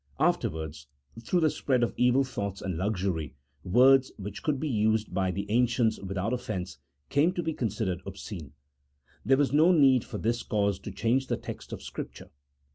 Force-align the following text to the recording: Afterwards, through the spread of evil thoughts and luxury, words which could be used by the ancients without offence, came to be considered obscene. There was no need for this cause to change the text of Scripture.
Afterwards, 0.19 0.87
through 1.23 1.41
the 1.41 1.51
spread 1.51 1.83
of 1.83 1.93
evil 1.95 2.23
thoughts 2.23 2.59
and 2.63 2.75
luxury, 2.75 3.35
words 3.63 4.11
which 4.17 4.41
could 4.41 4.59
be 4.59 4.67
used 4.67 5.13
by 5.13 5.29
the 5.29 5.45
ancients 5.51 5.99
without 5.99 6.33
offence, 6.33 6.79
came 7.09 7.33
to 7.33 7.43
be 7.43 7.53
considered 7.53 8.01
obscene. 8.03 8.53
There 9.23 9.37
was 9.37 9.53
no 9.53 9.71
need 9.71 10.03
for 10.03 10.17
this 10.17 10.41
cause 10.41 10.79
to 10.79 10.91
change 10.91 11.27
the 11.27 11.37
text 11.37 11.71
of 11.71 11.83
Scripture. 11.83 12.31